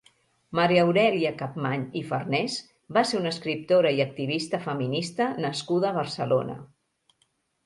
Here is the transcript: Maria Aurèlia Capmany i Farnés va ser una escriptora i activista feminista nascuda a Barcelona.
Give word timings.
Maria 0.59 0.83
Aurèlia 0.85 1.31
Capmany 1.41 1.83
i 2.01 2.01
Farnés 2.07 2.55
va 2.97 3.03
ser 3.09 3.19
una 3.19 3.35
escriptora 3.35 3.93
i 3.99 4.01
activista 4.07 4.61
feminista 4.65 5.29
nascuda 5.47 5.91
a 5.93 5.95
Barcelona. 6.01 6.59